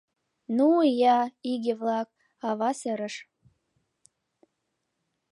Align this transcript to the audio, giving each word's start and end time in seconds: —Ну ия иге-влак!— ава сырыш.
—Ну 0.57 0.67
ия 0.89 1.19
иге-влак!— 1.51 2.09
ава 2.47 2.69
сырыш. 2.79 3.15